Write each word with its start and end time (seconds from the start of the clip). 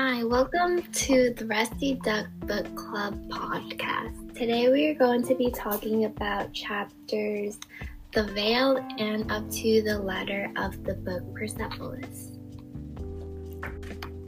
Hi, 0.00 0.22
welcome 0.22 0.80
to 0.92 1.34
the 1.36 1.44
Rusty 1.46 1.94
Duck 2.04 2.28
Book 2.46 2.72
Club 2.76 3.20
podcast. 3.30 4.32
Today 4.32 4.70
we 4.70 4.86
are 4.86 4.94
going 4.94 5.24
to 5.24 5.34
be 5.34 5.50
talking 5.50 6.04
about 6.04 6.52
chapters 6.52 7.58
The 8.12 8.22
Veil 8.22 8.76
and 9.00 9.28
up 9.28 9.50
to 9.50 9.82
the 9.82 9.98
letter 9.98 10.52
of 10.54 10.84
the 10.84 10.94
book 10.94 11.24
Persepolis. 11.34 12.38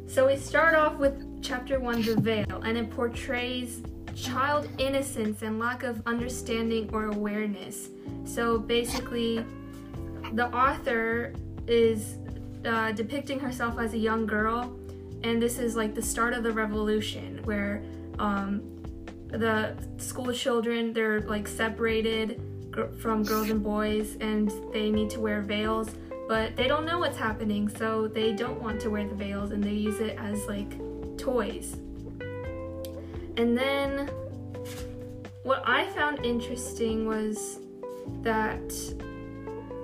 So 0.09 0.27
we 0.27 0.37
start 0.39 0.75
off 0.75 0.97
with 0.97 1.41
chapter 1.41 1.79
1, 1.79 2.03
The 2.03 2.17
Veil, 2.17 2.63
and 2.65 2.77
it 2.77 2.91
portrays 2.91 3.85
child 4.17 4.69
innocence 4.79 5.43
and 5.43 5.61
lack 5.61 5.85
of 5.85 6.03
understanding 6.05 6.91
or 6.93 7.13
awareness. 7.13 7.91
So 8.25 8.59
basically, 8.59 9.45
the 10.33 10.53
author 10.53 11.33
is 11.69 12.19
uh, 12.65 12.91
depicting 12.91 13.39
herself 13.39 13.79
as 13.79 13.95
a 13.95 13.99
young 13.99 14.27
girl, 14.27 14.77
and 15.23 15.41
this 15.41 15.59
is 15.59 15.77
like 15.77 15.95
the 15.95 16.03
start 16.03 16.33
of 16.33 16.43
the 16.43 16.53
revolution 16.53 17.41
where 17.45 17.83
um, 18.19 18.63
the 19.29 19.77
school 19.99 20.33
children 20.33 20.93
they're 20.93 21.21
like 21.21 21.47
separated 21.47 22.41
gr- 22.71 22.87
from 22.99 23.23
girls 23.23 23.51
and 23.51 23.63
boys, 23.63 24.17
and 24.21 24.51
they 24.73 24.91
need 24.91 25.11
to 25.11 25.21
wear 25.21 25.41
veils, 25.43 25.91
but 26.29 26.57
they 26.57 26.69
don't 26.69 26.87
know 26.87 26.99
what's 26.99 27.17
happening, 27.17 27.69
so 27.69 28.09
they 28.09 28.33
don't 28.33 28.61
want 28.63 28.81
to 28.81 28.91
wear 28.91 29.07
the 29.07 29.15
veils, 29.15 29.51
and 29.51 29.63
they 29.63 29.73
use 29.73 30.01
it 30.01 30.17
as 30.19 30.47
like 30.47 30.71
toys. 31.17 31.77
And 33.37 33.57
then 33.57 34.11
what 35.43 35.63
I 35.67 35.89
found 35.91 36.25
interesting 36.25 37.07
was 37.07 37.59
that 38.23 38.69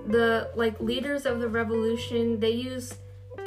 the 0.07 0.51
like 0.55 0.79
leaders 0.81 1.27
of 1.27 1.41
the 1.41 1.49
revolution 1.49 2.39
they 2.39 2.51
use 2.51 2.95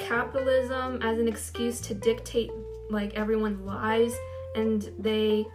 capitalism 0.10 1.02
as 1.02 1.20
an 1.20 1.28
excuse 1.28 1.80
to 1.80 1.94
dictate 1.94 2.52
like 2.90 3.14
everyone's 3.14 3.62
lives 3.66 4.16
and 4.56 4.92
they 4.98 5.46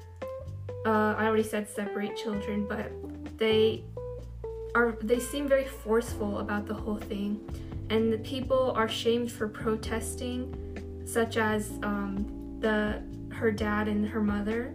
uh, 0.86 1.14
i 1.18 1.26
already 1.26 1.42
said 1.42 1.68
separate 1.68 2.16
children 2.16 2.64
but 2.68 2.90
they 3.38 3.82
are 4.74 4.96
they 5.02 5.20
seem 5.20 5.48
very 5.48 5.64
forceful 5.64 6.40
about 6.40 6.66
the 6.66 6.74
whole 6.74 6.96
thing. 6.98 7.40
And 7.90 8.12
the 8.12 8.18
people 8.18 8.72
are 8.72 8.88
shamed 8.88 9.30
for 9.30 9.46
protesting 9.46 11.02
such 11.06 11.36
as 11.36 11.70
um, 11.82 12.58
the 12.60 13.02
her 13.34 13.52
dad 13.52 13.88
and 13.88 14.06
her 14.06 14.20
mother. 14.20 14.74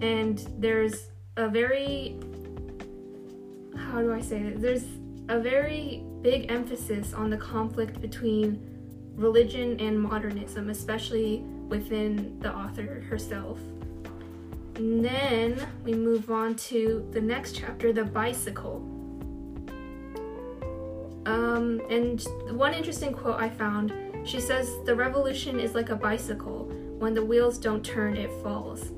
And 0.00 0.38
there's 0.58 1.08
a 1.36 1.48
very 1.48 2.16
how 3.76 4.02
do 4.02 4.12
i 4.12 4.20
say 4.20 4.38
it 4.40 4.60
there's 4.60 4.84
a 5.28 5.38
very 5.38 6.02
big 6.20 6.50
emphasis 6.50 7.14
on 7.14 7.30
the 7.30 7.36
conflict 7.36 8.00
between 8.00 8.77
religion 9.18 9.78
and 9.80 10.00
modernism, 10.00 10.70
especially 10.70 11.38
within 11.68 12.38
the 12.40 12.54
author 12.54 13.04
herself. 13.08 13.58
And 14.76 15.04
then 15.04 15.66
we 15.84 15.92
move 15.92 16.30
on 16.30 16.54
to 16.54 17.06
the 17.10 17.20
next 17.20 17.56
chapter, 17.56 17.92
the 17.92 18.04
bicycle. 18.04 18.76
Um, 21.26 21.82
and 21.90 22.22
one 22.50 22.72
interesting 22.72 23.12
quote 23.12 23.40
I 23.40 23.50
found 23.50 23.92
she 24.24 24.40
says, 24.40 24.76
The 24.84 24.94
revolution 24.94 25.58
is 25.58 25.74
like 25.74 25.90
a 25.90 25.96
bicycle. 25.96 26.64
When 26.98 27.14
the 27.14 27.24
wheels 27.24 27.58
don't 27.58 27.84
turn, 27.84 28.16
it 28.16 28.30
falls. 28.42 28.92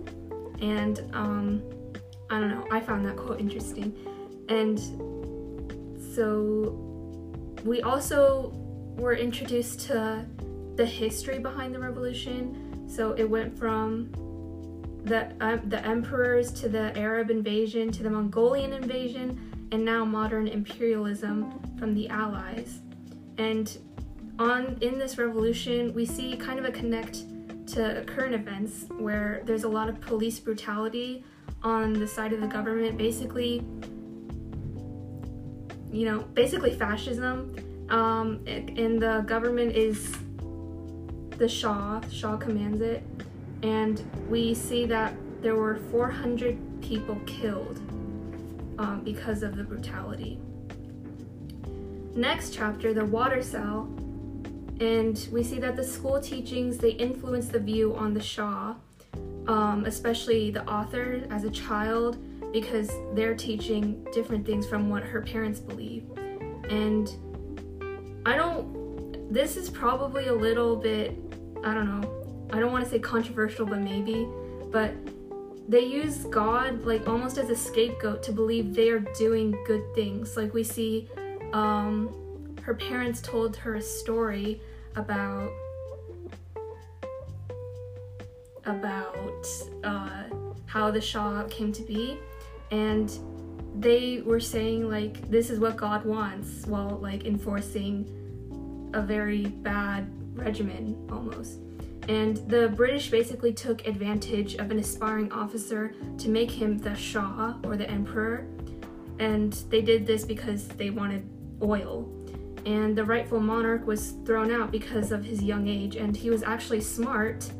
And 0.60 1.00
um, 1.12 1.62
I 2.28 2.40
don't 2.40 2.50
know, 2.50 2.66
I 2.70 2.80
found 2.80 3.06
that 3.06 3.16
quote 3.16 3.40
interesting. 3.40 3.94
And 4.48 4.78
so 6.14 6.74
we 7.64 7.82
also 7.82 8.52
were 8.96 9.14
introduced 9.14 9.80
to 9.88 10.24
the 10.76 10.86
history 10.86 11.38
behind 11.38 11.74
the 11.74 11.78
revolution. 11.78 12.88
So 12.88 13.12
it 13.12 13.24
went 13.24 13.56
from 13.56 14.10
the 15.04 15.32
uh, 15.40 15.58
the 15.64 15.84
emperors 15.86 16.52
to 16.52 16.68
the 16.68 16.96
Arab 16.98 17.30
invasion 17.30 17.90
to 17.92 18.02
the 18.02 18.10
Mongolian 18.10 18.72
invasion 18.72 19.68
and 19.72 19.84
now 19.84 20.04
modern 20.04 20.48
imperialism 20.48 21.52
from 21.78 21.94
the 21.94 22.08
Allies. 22.08 22.80
And 23.38 23.76
on 24.38 24.76
in 24.80 24.98
this 24.98 25.18
revolution, 25.18 25.94
we 25.94 26.04
see 26.04 26.36
kind 26.36 26.58
of 26.58 26.64
a 26.64 26.72
connect 26.72 27.24
to 27.68 28.02
current 28.06 28.34
events 28.34 28.86
where 28.98 29.42
there's 29.44 29.64
a 29.64 29.68
lot 29.68 29.88
of 29.88 30.00
police 30.00 30.40
brutality 30.40 31.24
on 31.62 31.92
the 31.92 32.06
side 32.06 32.32
of 32.32 32.40
the 32.40 32.46
government. 32.46 32.98
Basically, 32.98 33.64
you 35.92 36.04
know, 36.04 36.20
basically 36.34 36.74
fascism. 36.74 37.54
Um, 37.90 38.44
and 38.46 39.02
the 39.02 39.24
government 39.26 39.74
is 39.74 40.16
the 41.36 41.48
Shah. 41.48 42.00
Shah 42.10 42.36
commands 42.36 42.80
it, 42.80 43.02
and 43.62 44.02
we 44.28 44.54
see 44.54 44.86
that 44.86 45.14
there 45.42 45.56
were 45.56 45.76
400 45.90 46.58
people 46.82 47.16
killed 47.26 47.78
um, 48.78 49.02
because 49.04 49.42
of 49.42 49.56
the 49.56 49.64
brutality. 49.64 50.38
Next 52.14 52.54
chapter, 52.54 52.92
the 52.92 53.04
water 53.04 53.42
cell, 53.42 53.88
and 54.80 55.28
we 55.32 55.42
see 55.42 55.58
that 55.58 55.76
the 55.76 55.84
school 55.84 56.20
teachings 56.20 56.78
they 56.78 56.90
influence 56.92 57.48
the 57.48 57.60
view 57.60 57.94
on 57.96 58.14
the 58.14 58.22
Shah, 58.22 58.74
um, 59.46 59.84
especially 59.86 60.50
the 60.50 60.66
author 60.68 61.26
as 61.30 61.44
a 61.44 61.50
child 61.50 62.18
because 62.52 62.90
they're 63.14 63.34
teaching 63.34 64.04
different 64.12 64.44
things 64.44 64.66
from 64.66 64.90
what 64.90 65.02
her 65.02 65.20
parents 65.20 65.60
believe. 65.60 66.04
And 66.68 67.08
I 68.26 68.36
don't, 68.36 69.32
this 69.32 69.56
is 69.56 69.70
probably 69.70 70.28
a 70.28 70.34
little 70.34 70.76
bit, 70.76 71.16
I 71.64 71.74
don't 71.74 72.00
know, 72.00 72.48
I 72.52 72.58
don't 72.58 72.72
want 72.72 72.84
to 72.84 72.90
say 72.90 72.98
controversial, 72.98 73.66
but 73.66 73.80
maybe, 73.80 74.26
but 74.70 74.92
they 75.68 75.84
use 75.84 76.24
God 76.24 76.84
like 76.84 77.08
almost 77.08 77.38
as 77.38 77.48
a 77.48 77.56
scapegoat 77.56 78.22
to 78.24 78.32
believe 78.32 78.74
they 78.74 78.90
are 78.90 78.98
doing 78.98 79.52
good 79.66 79.84
things. 79.94 80.36
Like 80.36 80.52
we 80.52 80.64
see, 80.64 81.08
um, 81.52 82.56
her 82.62 82.74
parents 82.74 83.20
told 83.20 83.56
her 83.56 83.76
a 83.76 83.82
story 83.82 84.60
about 84.96 85.50
about 88.64 89.46
uh, 89.84 90.24
how 90.66 90.90
the 90.90 91.00
Shah 91.00 91.44
came 91.44 91.72
to 91.72 91.82
be, 91.82 92.18
and 92.70 93.10
they 93.78 94.22
were 94.24 94.40
saying 94.40 94.88
like 94.88 95.30
this 95.30 95.50
is 95.50 95.58
what 95.58 95.76
God 95.76 96.04
wants 96.04 96.66
while 96.66 96.98
like 97.00 97.24
enforcing 97.24 98.06
a 98.94 99.02
very 99.02 99.46
bad 99.46 100.10
regimen 100.34 101.06
almost. 101.10 101.58
And 102.08 102.38
the 102.48 102.68
British 102.68 103.10
basically 103.10 103.52
took 103.52 103.86
advantage 103.86 104.56
of 104.56 104.70
an 104.70 104.78
aspiring 104.78 105.30
officer 105.32 105.94
to 106.18 106.28
make 106.28 106.50
him 106.50 106.78
the 106.78 106.94
Shah 106.94 107.54
or 107.62 107.76
the 107.76 107.88
Emperor. 107.88 108.46
And 109.18 109.52
they 109.68 109.82
did 109.82 110.06
this 110.06 110.24
because 110.24 110.66
they 110.66 110.90
wanted 110.90 111.28
oil. 111.62 112.10
And 112.66 112.96
the 112.96 113.04
rightful 113.04 113.40
monarch 113.40 113.86
was 113.86 114.14
thrown 114.24 114.50
out 114.50 114.70
because 114.70 115.12
of 115.12 115.24
his 115.24 115.42
young 115.42 115.68
age, 115.68 115.96
and 115.96 116.16
he 116.16 116.30
was 116.30 116.42
actually 116.42 116.80
smart. 116.80 117.50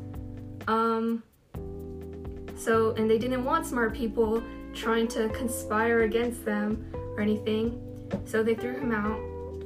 Um, 0.67 1.23
so, 2.61 2.91
and 2.91 3.09
they 3.09 3.17
didn't 3.17 3.43
want 3.43 3.65
smart 3.65 3.91
people 3.93 4.43
trying 4.75 5.07
to 5.09 5.29
conspire 5.29 6.03
against 6.03 6.45
them 6.45 6.85
or 6.93 7.21
anything. 7.21 7.81
So 8.25 8.43
they 8.43 8.53
threw 8.53 8.73
him 8.73 8.91
out 8.91 9.19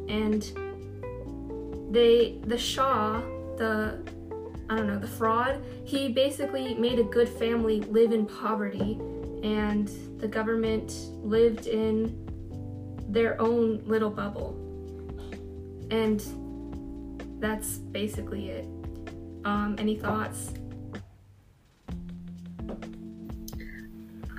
and 0.07 0.43
they 1.91 2.39
the 2.45 2.57
Shah, 2.57 3.19
the 3.57 3.99
I 4.69 4.77
don't 4.77 4.87
know, 4.87 4.97
the 4.97 5.07
fraud, 5.07 5.61
he 5.83 6.07
basically 6.07 6.73
made 6.75 6.97
a 6.99 7.03
good 7.03 7.27
family 7.27 7.81
live 7.81 8.13
in 8.13 8.25
poverty 8.25 8.97
and 9.43 9.91
the 10.19 10.27
government 10.27 10.91
lived 11.21 11.67
in 11.67 12.17
their 13.09 13.39
own 13.41 13.83
little 13.85 14.09
bubble. 14.09 14.55
And 15.91 16.21
that's 17.41 17.77
basically 17.77 18.49
it. 18.49 18.65
Um, 19.43 19.75
any 19.77 19.97
thoughts? 19.97 20.53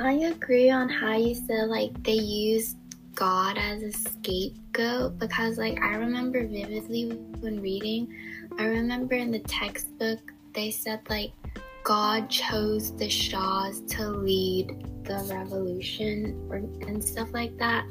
I 0.07 0.13
agree 0.13 0.71
on 0.71 0.89
how 0.89 1.17
you 1.17 1.35
said 1.35 1.69
like 1.69 2.01
they 2.05 2.13
use 2.13 2.77
God 3.17 3.59
as 3.59 3.83
a 3.83 3.91
scapegoat 3.91 5.19
because 5.19 5.59
like 5.59 5.83
I 5.83 5.97
remember 5.97 6.47
vividly 6.47 7.09
when 7.41 7.61
reading, 7.61 8.15
I 8.57 8.67
remember 8.67 9.17
in 9.17 9.33
the 9.33 9.41
textbook 9.41 10.21
they 10.55 10.71
said 10.71 11.01
like 11.09 11.33
God 11.83 12.31
chose 12.31 12.95
the 12.97 13.09
Shahs 13.09 13.81
to 13.97 14.09
lead 14.09 14.87
the 15.03 15.27
revolution 15.29 16.47
or 16.51 16.59
and 16.87 17.03
stuff 17.03 17.31
like 17.33 17.59
that. 17.59 17.85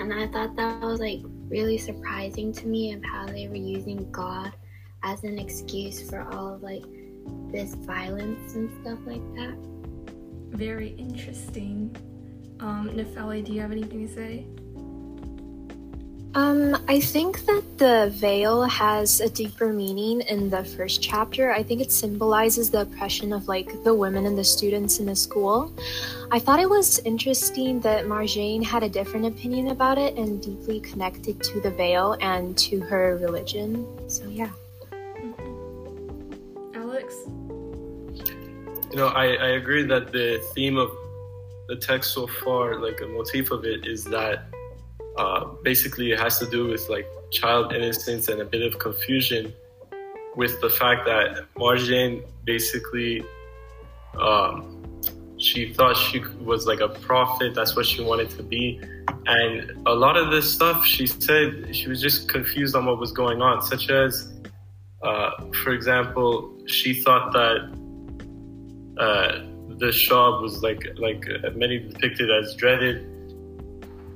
And 0.00 0.12
I 0.12 0.26
thought 0.26 0.56
that 0.56 0.82
was 0.82 0.98
like 0.98 1.20
really 1.48 1.78
surprising 1.78 2.52
to 2.54 2.66
me 2.66 2.94
of 2.94 3.04
how 3.04 3.26
they 3.26 3.46
were 3.46 3.54
using 3.54 4.10
God 4.10 4.52
as 5.04 5.22
an 5.22 5.38
excuse 5.38 6.10
for 6.10 6.22
all 6.32 6.54
of 6.54 6.64
like 6.64 6.82
this 7.52 7.76
violence 7.76 8.54
and 8.54 8.68
stuff 8.82 8.98
like 9.06 9.22
that 9.36 9.69
very 10.50 10.88
interesting. 10.90 11.96
Um, 12.60 12.90
Nefeli, 12.90 13.44
do 13.44 13.52
you 13.52 13.60
have 13.60 13.72
anything 13.72 14.06
to 14.06 14.14
say? 14.14 14.46
Um, 16.32 16.76
I 16.86 17.00
think 17.00 17.44
that 17.46 17.64
the 17.78 18.12
veil 18.14 18.62
has 18.62 19.20
a 19.20 19.28
deeper 19.28 19.72
meaning 19.72 20.20
in 20.20 20.48
the 20.48 20.62
first 20.62 21.02
chapter. 21.02 21.50
I 21.52 21.64
think 21.64 21.80
it 21.80 21.90
symbolizes 21.90 22.70
the 22.70 22.82
oppression 22.82 23.32
of 23.32 23.48
like 23.48 23.82
the 23.82 23.92
women 23.92 24.26
and 24.26 24.38
the 24.38 24.44
students 24.44 25.00
in 25.00 25.06
the 25.06 25.16
school. 25.16 25.72
I 26.30 26.38
thought 26.38 26.60
it 26.60 26.70
was 26.70 27.00
interesting 27.00 27.80
that 27.80 28.04
Marjane 28.04 28.62
had 28.62 28.84
a 28.84 28.88
different 28.88 29.26
opinion 29.26 29.68
about 29.68 29.98
it 29.98 30.16
and 30.16 30.40
deeply 30.40 30.78
connected 30.78 31.42
to 31.42 31.60
the 31.60 31.72
veil 31.72 32.16
and 32.20 32.56
to 32.58 32.78
her 32.78 33.16
religion. 33.16 33.84
So 34.08 34.28
yeah. 34.28 34.50
Alex? 36.74 37.14
You 38.90 38.96
know, 38.96 39.08
I, 39.08 39.34
I 39.34 39.48
agree 39.50 39.84
that 39.84 40.12
the 40.12 40.42
theme 40.54 40.76
of 40.76 40.90
the 41.68 41.76
text 41.76 42.12
so 42.12 42.26
far, 42.26 42.80
like 42.80 43.00
a 43.00 43.06
motif 43.06 43.52
of 43.52 43.64
it, 43.64 43.86
is 43.86 44.04
that 44.04 44.44
uh, 45.16 45.44
basically 45.62 46.10
it 46.12 46.18
has 46.18 46.38
to 46.40 46.46
do 46.46 46.66
with 46.66 46.88
like 46.88 47.06
child 47.30 47.72
innocence 47.72 48.28
and 48.28 48.40
a 48.40 48.44
bit 48.44 48.62
of 48.62 48.78
confusion 48.78 49.52
with 50.34 50.60
the 50.60 50.70
fact 50.70 51.06
that 51.06 51.46
Marjane 51.54 52.24
basically 52.44 53.22
um, 54.18 54.82
she 55.38 55.72
thought 55.72 55.96
she 55.96 56.20
was 56.40 56.66
like 56.66 56.80
a 56.80 56.88
prophet 56.88 57.54
that's 57.54 57.74
what 57.74 57.86
she 57.86 58.02
wanted 58.02 58.30
to 58.30 58.42
be. 58.42 58.80
And 59.26 59.86
a 59.86 59.94
lot 59.94 60.16
of 60.16 60.30
this 60.30 60.52
stuff 60.52 60.84
she 60.84 61.06
said 61.06 61.74
she 61.74 61.88
was 61.88 62.00
just 62.00 62.28
confused 62.28 62.74
on 62.74 62.86
what 62.86 62.98
was 62.98 63.12
going 63.12 63.40
on 63.40 63.62
such 63.62 63.90
as 63.90 64.32
uh, 65.02 65.30
for 65.62 65.72
example 65.72 66.58
she 66.66 66.94
thought 67.02 67.32
that 67.32 67.79
uh, 69.00 69.46
the 69.78 69.90
Shah 69.90 70.40
was 70.40 70.62
like 70.62 70.86
like 70.98 71.24
many 71.56 71.78
depicted 71.78 72.30
as 72.30 72.54
dreaded 72.54 73.06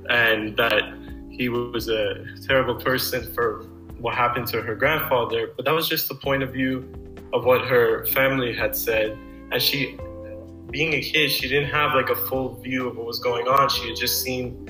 and 0.09 0.55
that 0.57 0.83
he 1.29 1.49
was 1.49 1.89
a 1.89 2.25
terrible 2.47 2.75
person 2.75 3.33
for 3.33 3.65
what 3.97 4.15
happened 4.15 4.47
to 4.47 4.61
her 4.61 4.75
grandfather. 4.75 5.51
But 5.55 5.65
that 5.65 5.73
was 5.73 5.89
just 5.89 6.07
the 6.07 6.15
point 6.15 6.43
of 6.43 6.53
view 6.53 6.87
of 7.33 7.45
what 7.45 7.61
her 7.65 8.05
family 8.07 8.53
had 8.53 8.75
said. 8.75 9.17
And 9.51 9.61
she, 9.61 9.97
being 10.69 10.93
a 10.93 11.01
kid, 11.01 11.31
she 11.31 11.47
didn't 11.49 11.69
have 11.69 11.93
like 11.93 12.09
a 12.09 12.15
full 12.15 12.55
view 12.61 12.87
of 12.87 12.97
what 12.97 13.05
was 13.05 13.19
going 13.19 13.47
on. 13.47 13.69
She 13.69 13.87
had 13.89 13.97
just 13.97 14.21
seen 14.21 14.69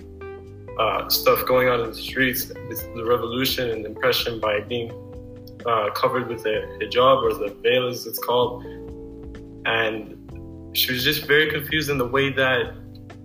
uh, 0.80 1.10
stuff 1.10 1.46
going 1.46 1.70
on 1.70 1.82
in 1.82 1.90
the 1.90 1.96
streets 1.96 2.46
the 2.46 3.06
revolution 3.06 3.70
and 3.70 3.86
impression 3.86 4.40
by 4.40 4.62
being 4.62 4.92
uh, 5.66 5.90
covered 5.92 6.28
with 6.28 6.46
a 6.46 6.78
hijab 6.80 7.24
or 7.24 7.34
the 7.34 7.54
veil, 7.62 7.88
as 7.88 8.06
it's 8.06 8.20
called. 8.20 8.64
And 9.66 10.76
she 10.78 10.92
was 10.92 11.04
just 11.04 11.26
very 11.26 11.50
confused 11.50 11.90
in 11.90 11.98
the 11.98 12.08
way 12.08 12.32
that 12.32 12.74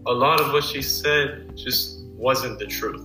a 0.07 0.13
lot 0.13 0.41
of 0.41 0.53
what 0.53 0.65
she 0.65 0.83
said 0.83 1.57
just 1.57 2.05
wasn't 2.15 2.59
the 2.59 2.67
truth. 2.67 3.03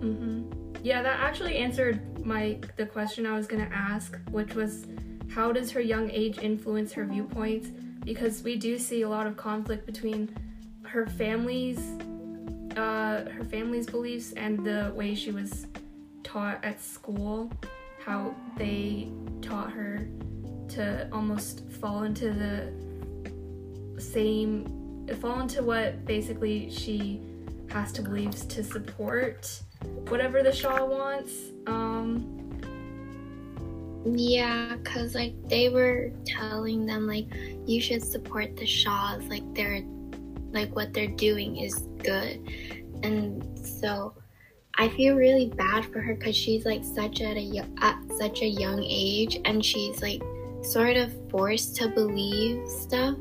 Mm-hmm. 0.00 0.76
Yeah, 0.82 1.02
that 1.02 1.20
actually 1.20 1.56
answered 1.56 2.24
my 2.24 2.58
the 2.76 2.86
question 2.86 3.26
I 3.26 3.34
was 3.34 3.46
gonna 3.46 3.70
ask, 3.72 4.18
which 4.30 4.54
was 4.54 4.86
how 5.28 5.52
does 5.52 5.70
her 5.72 5.80
young 5.80 6.10
age 6.10 6.38
influence 6.38 6.92
her 6.92 7.04
viewpoints? 7.04 7.68
Because 8.04 8.42
we 8.42 8.56
do 8.56 8.78
see 8.78 9.02
a 9.02 9.08
lot 9.08 9.26
of 9.26 9.36
conflict 9.36 9.84
between 9.86 10.34
her 10.82 11.06
family's 11.06 11.78
uh, 12.76 13.28
her 13.30 13.44
family's 13.50 13.86
beliefs 13.86 14.32
and 14.32 14.64
the 14.64 14.92
way 14.94 15.14
she 15.14 15.30
was 15.30 15.66
taught 16.22 16.64
at 16.64 16.80
school, 16.80 17.50
how 18.04 18.34
they 18.56 19.10
taught 19.42 19.72
her 19.72 20.06
to 20.70 21.08
almost 21.12 21.68
fall 21.80 22.02
into 22.02 22.32
the 22.32 22.72
same 24.00 24.74
fall 25.20 25.40
into 25.40 25.62
what 25.62 26.04
basically 26.04 26.70
she 26.70 27.20
has 27.70 27.92
to 27.92 28.02
believe 28.02 28.30
to 28.48 28.62
support 28.62 29.62
whatever 30.08 30.42
the 30.42 30.52
Shah 30.52 30.84
wants. 30.84 31.32
Um, 31.66 32.34
yeah, 34.04 34.76
cause 34.84 35.14
like 35.14 35.34
they 35.48 35.68
were 35.68 36.12
telling 36.24 36.86
them 36.86 37.06
like 37.06 37.26
you 37.66 37.80
should 37.80 38.02
support 38.02 38.56
the 38.56 38.66
Shahs, 38.66 39.24
like 39.24 39.42
they're 39.54 39.82
like 40.50 40.74
what 40.74 40.92
they're 40.94 41.08
doing 41.08 41.56
is 41.56 41.74
good, 42.02 42.40
and 43.02 43.58
so 43.66 44.14
I 44.76 44.88
feel 44.90 45.16
really 45.16 45.52
bad 45.56 45.84
for 45.86 46.00
her 46.00 46.14
because 46.14 46.36
she's 46.36 46.64
like 46.64 46.84
such 46.84 47.20
at 47.20 47.36
a 47.36 47.62
at 47.80 47.98
such 48.18 48.42
a 48.42 48.46
young 48.46 48.82
age, 48.84 49.40
and 49.44 49.64
she's 49.64 50.00
like 50.00 50.22
sort 50.62 50.96
of 50.96 51.12
forced 51.30 51.76
to 51.76 51.88
believe 51.88 52.68
stuff, 52.68 53.16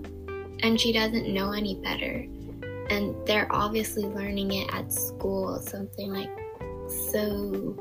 and 0.62 0.80
she 0.80 0.92
doesn't 0.92 1.34
know 1.34 1.52
any 1.52 1.76
better. 1.76 2.26
And 2.90 3.16
they're 3.28 3.48
obviously 3.52 4.06
learning 4.06 4.54
it 4.54 4.74
at 4.74 4.94
school 4.94 5.60
something 5.60 6.14
like 6.14 6.30
so 7.12 7.76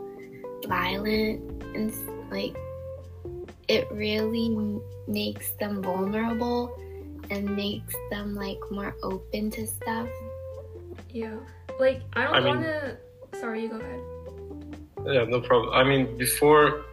violent 0.66 1.40
and 1.74 1.94
like 2.30 2.56
it 3.68 3.90
really 3.90 4.80
makes 5.06 5.50
them 5.52 5.82
vulnerable 5.82 6.76
and 7.30 7.56
makes 7.56 7.94
them 8.10 8.34
like 8.34 8.58
more 8.70 8.94
open 9.02 9.50
to 9.52 9.66
stuff. 9.66 10.08
Yeah. 11.10 11.36
Like 11.78 12.02
i 12.14 12.24
don't 12.24 12.44
want 12.44 12.62
to 12.62 12.96
sorry 13.38 13.62
you 13.62 13.68
go 13.68 13.76
ahead. 13.76 14.00
Yeah 15.06 15.24
no 15.24 15.40
problem. 15.40 15.72
I 15.74 15.84
mean 15.84 16.16
before 16.16 16.84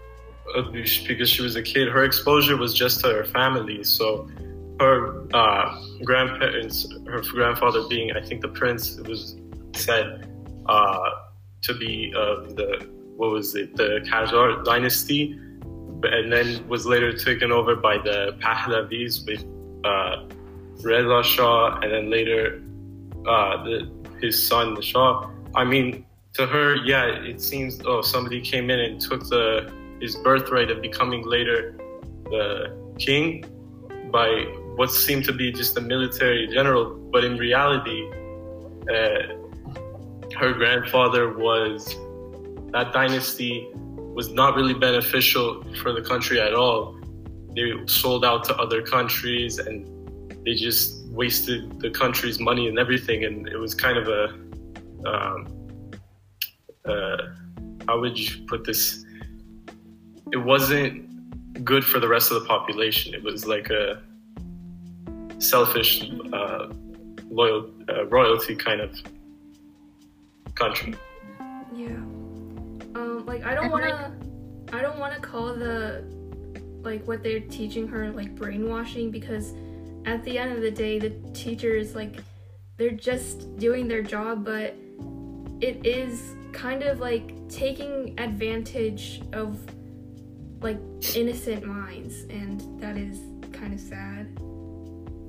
because 1.07 1.29
she 1.29 1.41
was 1.41 1.55
a 1.55 1.63
kid 1.63 1.87
her 1.87 2.03
exposure 2.03 2.57
was 2.57 2.73
just 2.73 2.99
to 2.99 3.07
her 3.07 3.23
family 3.23 3.83
so 3.83 4.27
her 4.79 5.23
uh, 5.33 5.81
grandparents, 6.03 6.87
her 7.07 7.21
grandfather 7.21 7.83
being, 7.87 8.11
I 8.11 8.21
think, 8.21 8.41
the 8.41 8.49
prince, 8.49 8.97
was 9.01 9.35
said 9.75 10.27
uh, 10.65 11.09
to 11.63 11.73
be 11.73 12.13
of 12.15 12.55
the 12.55 12.89
what 13.15 13.31
was 13.31 13.55
it, 13.55 13.75
the 13.75 13.99
Qajar 14.09 14.63
dynasty, 14.63 15.39
and 16.03 16.33
then 16.33 16.67
was 16.67 16.85
later 16.85 17.13
taken 17.13 17.51
over 17.51 17.75
by 17.75 17.97
the 17.97 18.35
Pahlavis 18.41 19.25
with 19.27 19.45
uh, 19.85 20.25
Reza 20.83 21.23
Shah, 21.23 21.79
and 21.81 21.91
then 21.91 22.09
later 22.09 22.61
uh, 23.27 23.63
the, 23.63 23.91
his 24.19 24.41
son, 24.41 24.73
the 24.73 24.81
Shah. 24.81 25.29
I 25.53 25.63
mean, 25.63 26.05
to 26.33 26.47
her, 26.47 26.75
yeah, 26.77 27.05
it 27.05 27.39
seems 27.41 27.79
oh 27.85 28.01
somebody 28.01 28.41
came 28.41 28.69
in 28.71 28.79
and 28.79 28.99
took 28.99 29.29
the 29.29 29.71
his 30.01 30.15
birthright 30.17 30.69
of 30.71 30.81
becoming 30.81 31.25
later 31.25 31.75
the 32.25 32.95
king 32.99 33.45
by 34.11 34.45
what 34.75 34.91
seemed 34.91 35.25
to 35.25 35.33
be 35.33 35.51
just 35.51 35.77
a 35.77 35.81
military 35.81 36.47
general, 36.47 36.95
but 37.11 37.23
in 37.23 37.37
reality, 37.37 38.09
uh, 38.89 39.35
her 40.39 40.53
grandfather 40.53 41.37
was 41.37 41.95
that 42.71 42.91
dynasty 42.91 43.69
was 43.75 44.31
not 44.31 44.55
really 44.55 44.73
beneficial 44.73 45.63
for 45.81 45.91
the 45.93 46.01
country 46.01 46.39
at 46.39 46.53
all. 46.53 46.99
They 47.55 47.71
sold 47.85 48.25
out 48.25 48.43
to 48.45 48.55
other 48.57 48.81
countries 48.81 49.59
and 49.59 49.87
they 50.43 50.55
just 50.55 51.05
wasted 51.07 51.79
the 51.79 51.91
country's 51.91 52.39
money 52.39 52.67
and 52.67 52.79
everything. 52.79 53.25
And 53.25 53.47
it 53.47 53.57
was 53.57 53.75
kind 53.75 53.97
of 53.97 54.07
a, 54.07 54.23
um, 55.07 56.01
uh, 56.85 57.17
how 57.87 57.99
would 57.99 58.17
you 58.17 58.45
put 58.47 58.65
this? 58.65 59.02
It 60.33 60.37
wasn't 60.37 61.63
good 61.63 61.85
for 61.85 61.99
the 61.99 62.07
rest 62.07 62.31
of 62.31 62.41
the 62.41 62.47
population. 62.47 63.13
It 63.13 63.23
was 63.23 63.45
like 63.45 63.69
a, 63.69 64.01
selfish 65.43 66.09
uh, 66.31 66.67
loyal 67.29 67.69
uh, 67.89 68.05
royalty 68.05 68.55
kind 68.55 68.81
of 68.81 68.97
country. 70.55 70.95
Yeah. 71.75 71.87
Um, 72.95 73.23
like 73.25 73.45
I 73.45 73.53
don't 73.53 73.69
want 73.69 73.83
to. 73.83 74.11
I 74.75 74.81
don't 74.81 74.97
want 74.97 75.13
to 75.13 75.19
call 75.19 75.53
the 75.53 76.03
like 76.81 77.07
what 77.07 77.23
they're 77.23 77.39
teaching 77.39 77.87
her 77.87 78.11
like 78.11 78.33
brainwashing 78.35 79.11
because 79.11 79.53
at 80.05 80.23
the 80.23 80.37
end 80.37 80.51
of 80.51 80.61
the 80.61 80.71
day 80.71 80.99
the 80.99 81.11
teachers 81.33 81.95
like 81.95 82.17
they're 82.77 82.91
just 82.91 83.55
doing 83.57 83.87
their 83.87 84.01
job 84.01 84.43
but 84.43 84.75
it 85.61 85.85
is 85.85 86.35
kind 86.51 86.83
of 86.83 86.99
like 86.99 87.47
taking 87.47 88.19
advantage 88.19 89.21
of 89.31 89.59
like 90.63 90.79
innocent 91.15 91.65
minds 91.65 92.23
and 92.29 92.81
that 92.81 92.97
is 92.97 93.19
kind 93.51 93.73
of 93.73 93.79
sad 93.79 94.27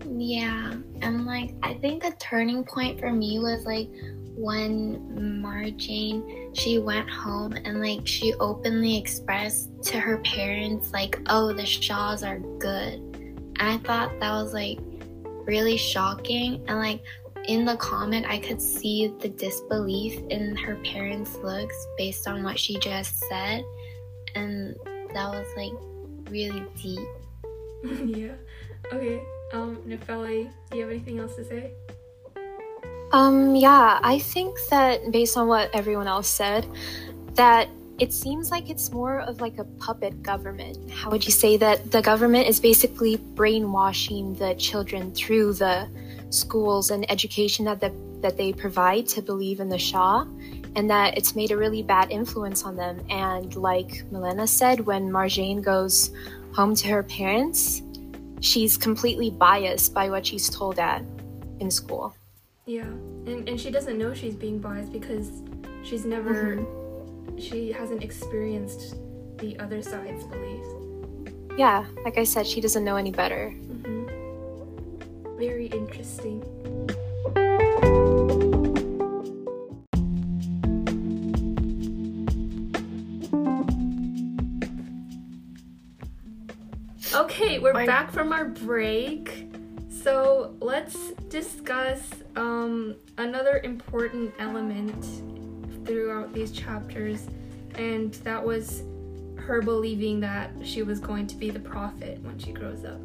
yeah, 0.07 0.75
and 1.01 1.27
like 1.27 1.55
I 1.63 1.75
think 1.75 2.05
a 2.05 2.13
turning 2.13 2.65
point 2.65 3.01
for 3.01 3.11
me 3.11 3.39
was 3.39 3.65
like 3.65 3.89
when 4.37 4.99
Marjane 5.43 6.57
she 6.57 6.79
went 6.79 7.09
home 7.09 7.53
and 7.53 7.81
like 7.81 8.07
she 8.07 8.35
openly 8.35 8.97
expressed 8.97 9.71
to 9.85 9.99
her 9.99 10.19
parents 10.19 10.93
like, 10.93 11.19
"Oh, 11.29 11.53
the 11.53 11.65
Shahs 11.65 12.23
are 12.23 12.39
good." 12.59 12.95
And 12.95 13.63
I 13.63 13.79
thought 13.79 14.19
that 14.21 14.33
was 14.33 14.53
like 14.53 14.79
really 15.47 15.77
shocking 15.77 16.65
and 16.69 16.79
like 16.79 17.03
in 17.47 17.65
the 17.65 17.77
comment 17.77 18.25
I 18.27 18.39
could 18.39 18.61
see 18.61 19.13
the 19.21 19.29
disbelief 19.29 20.21
in 20.31 20.57
her 20.57 20.77
parents' 20.77 21.37
looks 21.37 21.77
based 21.99 22.27
on 22.27 22.43
what 22.43 22.59
she 22.59 22.79
just 22.79 23.19
said 23.29 23.63
and 24.35 24.75
that 25.15 25.31
was 25.31 25.47
like 25.57 25.73
really 26.31 26.65
deep. 26.81 27.09
yeah. 28.19 28.35
Okay. 28.93 29.23
Um, 29.53 29.77
Nefeli, 29.87 30.51
do 30.71 30.77
you 30.77 30.83
have 30.83 30.91
anything 30.91 31.19
else 31.19 31.37
to 31.37 31.45
say? 31.45 31.73
Um, 33.13 33.55
yeah, 33.55 34.01
I 34.03 34.19
think 34.19 34.59
that 34.71 35.13
based 35.13 35.37
on 35.37 35.47
what 35.47 35.71
everyone 35.73 36.09
else 36.09 36.29
said, 36.29 36.67
that 37.35 37.69
it 38.01 38.13
seems 38.13 38.51
like 38.51 38.71
it's 38.71 38.91
more 38.91 39.21
of 39.21 39.41
like 39.41 39.59
a 39.59 39.65
puppet 39.79 40.21
government. 40.23 40.91
How 40.91 41.11
would 41.11 41.25
you 41.25 41.31
say 41.31 41.57
that 41.59 41.93
the 41.93 42.03
government 42.03 42.49
is 42.49 42.59
basically 42.59 43.17
brainwashing 43.17 44.35
the 44.35 44.55
children 44.57 45.13
through 45.13 45.55
the 45.55 45.89
schools 46.31 46.91
and 46.91 47.09
education 47.09 47.65
that 47.67 47.81
the, 47.81 47.95
that 48.21 48.37
they 48.37 48.53
provide 48.53 49.07
to 49.09 49.23
believe 49.23 49.61
in 49.61 49.69
the 49.69 49.79
Shah, 49.79 50.27
and 50.77 50.91
that 50.91 51.17
it's 51.17 51.37
made 51.37 51.51
a 51.51 51.57
really 51.57 51.83
bad 51.83 52.11
influence 52.11 52.65
on 52.65 52.77
them. 52.77 53.05
And 53.11 53.55
like 53.57 54.05
Milena 54.11 54.47
said, 54.47 54.81
when 54.81 55.11
Marjane 55.11 55.63
goes 55.63 56.11
home 56.53 56.75
to 56.77 56.89
her 56.89 57.03
parents, 57.03 57.83
she's 58.41 58.77
completely 58.77 59.31
biased 59.31 59.95
by 59.95 60.11
what 60.11 60.27
she's 60.27 60.49
told 60.49 60.79
at 60.79 61.03
in 61.61 61.71
school. 61.71 62.15
Yeah, 62.67 62.83
and 62.83 63.49
and 63.49 63.61
she 63.61 63.71
doesn't 63.71 63.99
know 63.99 64.15
she's 64.15 64.35
being 64.35 64.59
biased 64.59 64.93
because 64.93 65.31
she's 65.83 66.05
never, 66.05 66.57
mm-hmm. 66.57 67.39
she 67.39 67.71
hasn't 67.73 68.03
experienced 68.03 68.97
the 69.39 69.59
other 69.59 69.83
side's 69.83 70.25
beliefs. 70.25 70.69
Yeah, 71.59 71.85
like 72.05 72.19
I 72.19 72.25
said, 72.25 72.47
she 72.47 72.61
doesn't 72.61 72.85
know 72.85 72.97
any 72.97 73.11
better. 73.11 73.55
Mm-hmm. 73.55 75.39
Very 75.39 75.67
interesting. 75.67 76.43
We're 87.65 87.87
back 87.87 88.13
from 88.13 88.31
our 88.31 88.45
break. 88.45 89.47
So 89.89 90.55
let's 90.61 91.13
discuss 91.31 92.11
um, 92.37 92.95
another 93.17 93.63
important 93.65 94.35
element 94.39 95.03
throughout 95.87 96.35
these 96.35 96.53
chapters, 96.53 97.27
and 97.77 98.13
that 98.17 98.45
was 98.45 98.83
her 99.39 99.63
believing 99.63 100.21
that 100.21 100.51
she 100.63 100.83
was 100.83 101.01
going 101.01 101.27
to 101.27 101.37
be 101.37 101.49
the 101.49 101.59
prophet 101.59 102.21
when 102.21 102.39
she 102.39 102.53
grows 102.53 102.85
up. 102.85 103.01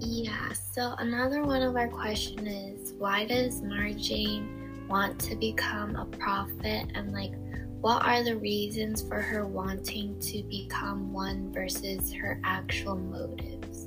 Yeah, 0.00 0.50
so 0.52 0.96
another 0.98 1.44
one 1.44 1.62
of 1.62 1.76
our 1.76 1.88
questions 1.88 2.80
is 2.80 2.94
why 2.94 3.24
does 3.24 3.62
Marjane 3.62 4.88
want 4.88 5.16
to 5.20 5.36
become 5.36 5.94
a 5.94 6.06
prophet 6.06 6.90
and 6.96 7.12
like 7.12 7.34
what 7.80 8.04
are 8.04 8.22
the 8.22 8.36
reasons 8.36 9.00
for 9.00 9.22
her 9.22 9.46
wanting 9.46 10.20
to 10.20 10.42
become 10.42 11.14
one 11.14 11.50
versus 11.50 12.12
her 12.12 12.38
actual 12.44 12.94
motives? 12.94 13.86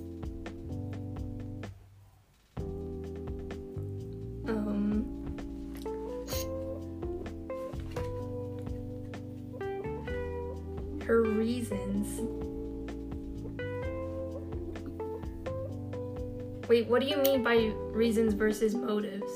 Um, 4.48 5.06
her 11.06 11.22
reasons. 11.22 12.22
Wait, 16.68 16.88
what 16.88 17.00
do 17.00 17.08
you 17.08 17.18
mean 17.18 17.44
by 17.44 17.72
reasons 17.92 18.34
versus 18.34 18.74
motives? 18.74 19.32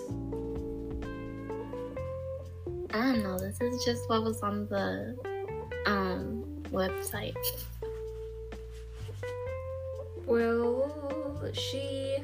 I 2.97 3.11
don't 3.11 3.21
know. 3.21 3.37
This 3.37 3.61
is 3.61 3.85
just 3.85 4.09
what 4.09 4.23
was 4.23 4.41
on 4.41 4.67
the 4.69 5.15
um 5.85 6.43
website. 6.71 7.35
Well, 10.25 11.39
she 11.53 12.17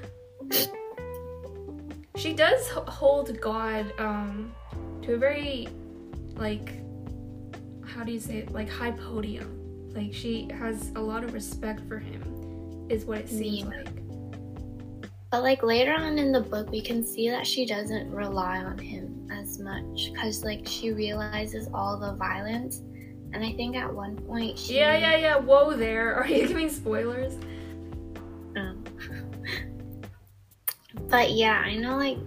she 2.16 2.34
does 2.34 2.70
hold 2.70 3.40
God 3.40 3.94
um, 4.00 4.54
to 5.04 5.14
a 5.14 5.18
very 5.18 5.68
like 6.36 6.80
how 7.86 8.04
do 8.04 8.12
you 8.12 8.20
say 8.20 8.38
it 8.38 8.52
like 8.52 8.70
high 8.70 8.92
podium. 8.92 9.60
Like 9.94 10.12
she 10.12 10.50
has 10.58 10.92
a 10.96 11.00
lot 11.00 11.24
of 11.24 11.36
respect 11.36 11.88
for 11.88 12.00
him, 12.00 12.88
is 12.90 13.06
what 13.06 13.20
it 13.20 13.30
seems 13.30 13.70
yeah. 13.70 13.78
like. 13.78 13.90
But 15.30 15.44
like 15.44 15.62
later 15.62 15.94
on 15.94 16.18
in 16.18 16.32
the 16.32 16.42
book, 16.42 16.72
we 16.72 16.82
can 16.82 17.06
see 17.06 17.30
that 17.30 17.46
she 17.46 17.66
doesn't 17.66 18.10
rely 18.12 18.58
on 18.58 18.78
him 18.80 19.03
as 19.54 19.60
much 19.60 20.12
because 20.12 20.44
like 20.44 20.62
she 20.66 20.92
realizes 20.92 21.70
all 21.74 22.00
the 22.00 22.14
violence, 22.14 22.82
and 23.34 23.44
I 23.44 23.54
think 23.54 23.76
at 23.76 23.94
one 23.94 24.16
point 24.16 24.58
she. 24.58 24.78
Yeah, 24.78 24.98
yeah, 24.98 25.16
yeah. 25.16 25.38
Whoa, 25.38 25.76
there. 25.76 26.16
Are 26.22 26.28
you 26.28 26.48
giving 26.48 26.70
spoilers? 26.70 27.38
But 31.10 31.32
yeah, 31.32 31.62
I 31.64 31.76
know 31.76 31.98
like 31.98 32.18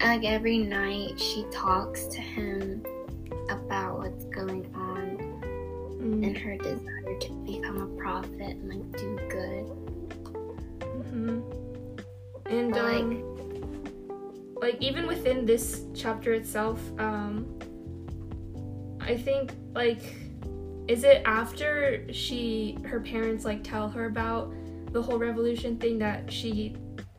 like 0.00 0.24
every 0.24 0.58
night 0.58 1.20
she 1.20 1.44
talks 1.50 2.06
to 2.06 2.20
him 2.20 2.82
about 3.50 3.98
what's 3.98 4.24
going 4.26 4.72
on 4.74 5.18
mm. 6.00 6.26
and 6.26 6.38
her 6.38 6.56
desire 6.56 7.18
to 7.20 7.32
become 7.44 7.80
a 7.82 8.00
prophet 8.00 8.40
and 8.40 8.68
like 8.68 8.98
do 8.98 9.16
good. 9.28 9.66
Mm-hmm. 10.80 11.40
And 12.50 12.72
but, 12.72 12.80
um, 12.80 13.10
like, 13.10 13.27
like 14.60 14.76
even 14.80 15.06
within 15.06 15.46
this 15.46 15.84
chapter 15.94 16.32
itself, 16.34 16.80
um, 16.98 17.58
I 19.00 19.16
think 19.16 19.54
like 19.74 20.00
is 20.88 21.04
it 21.04 21.22
after 21.24 22.10
she 22.12 22.78
her 22.84 23.00
parents 23.00 23.44
like 23.44 23.62
tell 23.62 23.88
her 23.90 24.06
about 24.06 24.52
the 24.92 25.02
whole 25.02 25.18
revolution 25.18 25.76
thing 25.76 25.98
that 25.98 26.32
she 26.32 26.76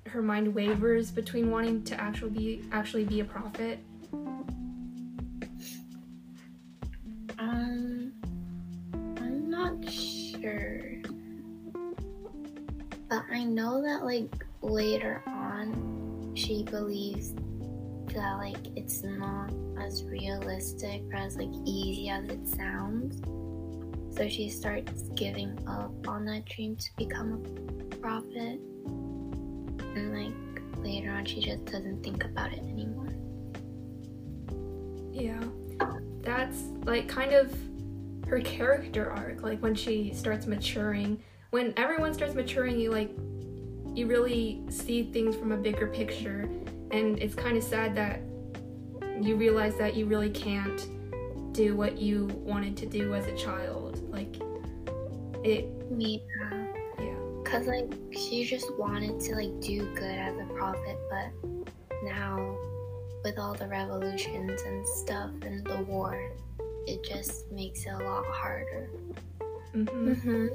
her 0.07 0.21
mind 0.23 0.53
wavers 0.53 1.11
between 1.11 1.51
wanting 1.51 1.83
to 1.83 1.99
actually 1.99 2.31
be 2.31 2.61
actually 2.71 3.05
be 3.05 3.19
a 3.19 3.25
prophet? 3.25 3.79
Um, 7.37 8.11
I'm 9.17 9.49
not 9.49 9.89
sure, 9.89 11.01
but 13.07 13.23
I 13.31 13.43
know 13.43 13.81
that 13.81 14.03
like 14.03 14.45
later 14.61 15.23
she 16.39 16.63
believes 16.63 17.33
that 18.13 18.37
like 18.37 18.57
it's 18.75 19.03
not 19.03 19.51
as 19.79 20.03
realistic 20.05 21.03
or 21.11 21.15
as 21.15 21.35
like 21.35 21.49
easy 21.65 22.09
as 22.09 22.25
it 22.25 22.47
sounds. 22.47 23.21
So 24.17 24.27
she 24.27 24.49
starts 24.49 25.03
giving 25.15 25.57
up 25.67 26.07
on 26.07 26.25
that 26.25 26.45
dream 26.45 26.75
to 26.75 26.89
become 26.97 27.33
a 27.33 27.95
prophet 27.97 28.59
and 29.95 30.13
like 30.13 30.83
later 30.83 31.11
on 31.11 31.25
she 31.25 31.41
just 31.41 31.65
doesn't 31.65 32.03
think 32.03 32.23
about 32.23 32.53
it 32.53 32.59
anymore. 32.59 33.13
Yeah. 35.11 35.43
That's 36.21 36.63
like 36.85 37.07
kind 37.07 37.33
of 37.33 37.53
her 38.27 38.39
character 38.39 39.11
arc, 39.11 39.43
like 39.43 39.61
when 39.61 39.75
she 39.75 40.13
starts 40.13 40.45
maturing. 40.45 41.21
When 41.49 41.73
everyone 41.77 42.13
starts 42.13 42.35
maturing, 42.35 42.79
you 42.79 42.91
like 42.91 43.11
you 43.99 44.07
really 44.07 44.61
see 44.69 45.03
things 45.11 45.35
from 45.35 45.51
a 45.51 45.57
bigger 45.57 45.85
picture 45.87 46.49
and 46.91 47.19
it's 47.19 47.35
kind 47.35 47.57
of 47.57 47.63
sad 47.63 47.93
that 47.93 48.21
you 49.21 49.35
realize 49.35 49.75
that 49.75 49.93
you 49.93 50.05
really 50.05 50.29
can't 50.29 50.87
do 51.53 51.75
what 51.75 51.97
you 51.97 52.27
wanted 52.45 52.77
to 52.77 52.85
do 52.85 53.13
as 53.13 53.27
a 53.27 53.35
child. 53.35 54.01
Like 54.09 54.37
it 55.43 55.91
me 55.91 56.23
yeah, 56.97 57.13
Cause 57.43 57.67
like 57.67 57.91
she 58.11 58.45
just 58.45 58.73
wanted 58.77 59.19
to 59.19 59.35
like 59.35 59.59
do 59.59 59.83
good 59.95 60.17
as 60.17 60.37
a 60.37 60.45
prophet, 60.53 60.97
but 61.09 61.67
now 62.01 62.57
with 63.25 63.37
all 63.37 63.53
the 63.53 63.67
revolutions 63.67 64.61
and 64.61 64.87
stuff 64.87 65.31
and 65.41 65.65
the 65.65 65.83
war, 65.83 66.31
it 66.87 67.03
just 67.03 67.51
makes 67.51 67.85
it 67.85 67.89
a 67.89 67.97
lot 67.97 68.25
harder. 68.27 68.89
Mm-hmm. 69.75 70.11
Mm-hmm. 70.11 70.47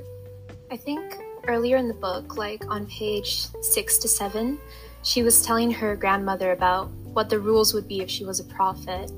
I 0.71 0.77
think 0.79 1.15
earlier 1.49 1.77
in 1.77 1.89
the 1.89 1.95
book, 1.95 2.37
like 2.37 2.65
on 2.71 2.87
page 2.87 3.47
six 3.63 3.99
to 3.99 4.09
seven, 4.09 4.59
she 5.03 5.23
was 5.23 5.43
telling 5.43 5.71
her 5.71 5.97
grandmother 5.97 6.53
about 6.53 6.91
what 7.05 7.29
the 7.29 7.39
rules 7.39 7.75
would 7.75 7.87
be 7.87 8.01
if 8.01 8.11
she 8.11 8.25
was 8.25 8.41
a 8.41 8.45
prophet. 8.45 9.11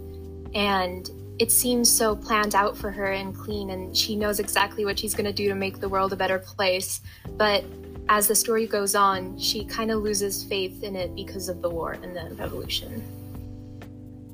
And 0.55 1.11
it 1.39 1.53
seems 1.53 1.91
so 1.91 2.17
planned 2.17 2.55
out 2.55 2.77
for 2.77 2.91
her 2.91 3.13
and 3.13 3.37
clean, 3.37 3.71
and 3.71 3.97
she 3.97 4.17
knows 4.17 4.41
exactly 4.41 4.85
what 4.85 4.99
she's 4.99 5.15
going 5.15 5.27
to 5.27 5.33
do 5.33 5.49
to 5.49 5.55
make 5.55 5.81
the 5.81 5.89
world 5.89 6.13
a 6.13 6.17
better 6.17 6.39
place. 6.39 7.01
But 7.37 7.65
as 8.09 8.29
the 8.29 8.35
story 8.35 8.67
goes 8.67 8.95
on, 8.95 9.39
she 9.39 9.65
kind 9.65 9.91
of 9.91 10.03
loses 10.03 10.45
faith 10.45 10.83
in 10.83 10.97
it 10.97 11.15
because 11.15 11.49
of 11.49 11.61
the 11.61 11.69
war 11.69 11.93
and 11.93 12.17
the 12.17 12.35
revolution. 12.37 13.03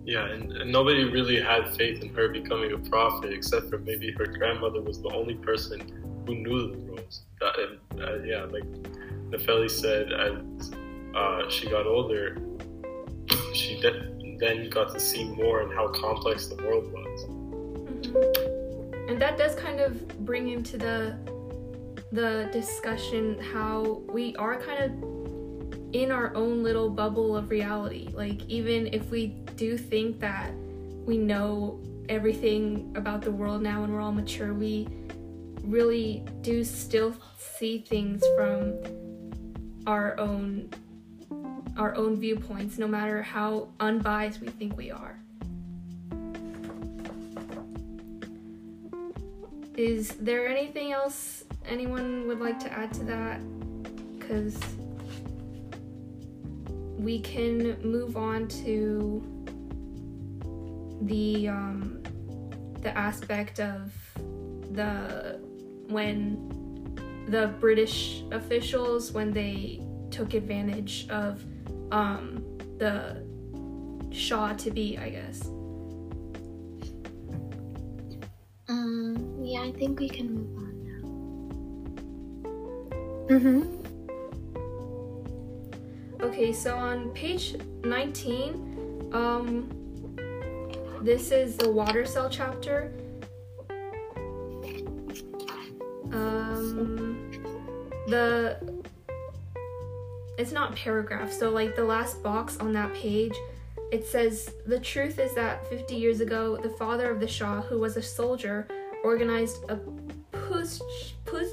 Yeah, 0.04 0.26
and, 0.26 0.52
and, 0.52 0.72
nobody 0.72 1.04
really 1.04 1.40
had 1.40 1.76
faith 1.76 2.02
in 2.02 2.12
her 2.14 2.28
becoming 2.28 2.72
a 2.72 2.78
prophet 2.78 3.32
except 3.32 3.70
for 3.70 3.78
maybe 3.78 4.10
her 4.12 4.26
grandmother 4.26 4.82
was 4.82 5.00
the 5.00 5.10
only 5.10 5.34
person 5.34 5.80
who 6.26 6.34
knew 6.34 6.72
the 6.72 6.78
rules. 6.78 7.22
That, 7.40 7.54
and, 7.58 8.00
uh, 8.00 8.22
yeah, 8.22 8.44
like 8.44 8.64
Nefeli 9.30 9.70
said, 9.70 10.12
as 10.12 10.72
uh, 11.14 11.48
she 11.48 11.68
got 11.68 11.86
older, 11.86 12.38
she 13.54 13.80
de- 13.80 14.36
then 14.40 14.68
got 14.70 14.92
to 14.92 15.00
see 15.00 15.24
more 15.24 15.62
and 15.62 15.72
how 15.72 15.88
complex 15.88 16.46
the 16.46 16.56
world 16.56 16.92
was. 16.92 17.24
Mm-hmm. 17.24 19.10
And 19.10 19.20
that 19.20 19.36
does 19.36 19.54
kind 19.54 19.80
of 19.80 20.24
bring 20.24 20.48
into 20.48 20.78
the 20.78 21.16
the 22.12 22.48
discussion 22.52 23.40
how 23.40 24.02
we 24.12 24.36
are 24.36 24.60
kind 24.60 24.84
of 24.84 25.12
in 25.94 26.10
our 26.10 26.34
own 26.34 26.62
little 26.62 26.90
bubble 26.90 27.36
of 27.36 27.50
reality. 27.50 28.08
Like, 28.12 28.46
even 28.48 28.88
if 28.92 29.10
we 29.10 29.28
do 29.56 29.78
think 29.78 30.20
that 30.20 30.52
we 31.06 31.16
know 31.16 31.80
everything 32.08 32.92
about 32.96 33.22
the 33.22 33.30
world 33.30 33.62
now 33.62 33.84
and 33.84 33.92
we're 33.92 34.00
all 34.00 34.12
mature, 34.12 34.52
we 34.54 34.88
really 35.62 36.24
do 36.40 36.64
still 36.64 37.14
see 37.38 37.78
things 37.78 38.22
from 38.36 38.74
our 39.86 40.18
own 40.18 40.70
our 41.78 41.94
own 41.96 42.16
viewpoints 42.20 42.76
no 42.78 42.86
matter 42.86 43.22
how 43.22 43.68
unbiased 43.80 44.40
we 44.40 44.48
think 44.48 44.76
we 44.76 44.90
are. 44.90 45.18
Is 49.74 50.08
there 50.20 50.46
anything 50.46 50.92
else 50.92 51.44
anyone 51.66 52.26
would 52.28 52.40
like 52.40 52.60
to 52.60 52.72
add 52.72 52.92
to 52.94 53.04
that? 53.04 53.40
Cuz 54.20 54.58
we 56.98 57.20
can 57.20 57.80
move 57.82 58.16
on 58.16 58.46
to 58.48 59.22
the 61.02 61.48
um, 61.48 62.02
the 62.80 62.96
aspect 62.96 63.60
of 63.60 63.92
the 64.72 65.31
when 65.92 66.48
the 67.28 67.54
British 67.60 68.22
officials 68.30 69.12
when 69.12 69.32
they 69.32 69.80
took 70.10 70.34
advantage 70.34 71.08
of 71.08 71.44
um, 71.90 72.44
the 72.78 73.24
Shah 74.10 74.52
to 74.54 74.70
be, 74.70 74.98
I 74.98 75.08
guess. 75.10 75.46
Um, 78.68 79.38
yeah, 79.42 79.62
I 79.62 79.72
think 79.72 79.98
we 80.00 80.08
can 80.08 80.34
move 80.34 80.56
on 80.58 80.82
now. 83.28 83.36
Mm-hmm. 83.36 83.62
Okay, 86.22 86.52
so 86.52 86.76
on 86.76 87.10
page 87.10 87.56
19, 87.84 89.10
um, 89.12 89.68
this 91.02 91.32
is 91.32 91.56
the 91.56 91.70
water 91.70 92.04
cell 92.04 92.28
chapter. 92.30 92.92
Um, 96.12 97.30
the 98.06 98.82
it's 100.38 100.52
not 100.52 100.74
paragraph, 100.74 101.30
so 101.32 101.50
like 101.50 101.76
the 101.76 101.84
last 101.84 102.22
box 102.22 102.56
on 102.58 102.72
that 102.72 102.92
page, 102.94 103.34
it 103.92 104.06
says 104.06 104.50
the 104.66 104.80
truth 104.80 105.18
is 105.18 105.34
that 105.34 105.66
50 105.68 105.94
years 105.94 106.20
ago, 106.20 106.56
the 106.56 106.70
father 106.70 107.10
of 107.10 107.20
the 107.20 107.28
Shah, 107.28 107.60
who 107.60 107.78
was 107.78 107.96
a 107.96 108.02
soldier, 108.02 108.66
organized 109.04 109.58
a 109.68 109.76
push 110.30 110.80
push 111.24 111.48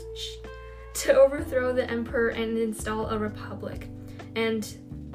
to 0.94 1.18
overthrow 1.18 1.74
the 1.74 1.90
emperor 1.90 2.30
and 2.30 2.58
install 2.58 3.08
a 3.10 3.18
republic. 3.18 3.90
And 4.36 4.64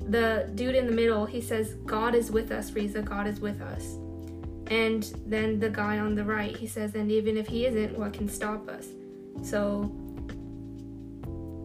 the 0.09 0.51
dude 0.55 0.75
in 0.75 0.87
the 0.87 0.93
middle, 0.93 1.27
he 1.27 1.41
says, 1.41 1.75
God 1.87 2.15
is 2.15 2.31
with 2.31 2.51
us, 2.51 2.73
Reza, 2.73 3.03
God 3.03 3.27
is 3.27 3.41
with 3.41 3.61
us. 3.61 3.97
And 4.69 5.03
then 5.27 5.59
the 5.59 5.69
guy 5.69 5.99
on 5.99 6.15
the 6.15 6.25
right, 6.25 6.57
he 6.57 6.67
says, 6.67 6.95
and 6.95 7.11
even 7.11 7.37
if 7.37 7.47
he 7.47 7.67
isn't, 7.67 7.99
what 7.99 8.13
can 8.13 8.29
stop 8.29 8.69
us? 8.69 8.89
So 9.43 9.91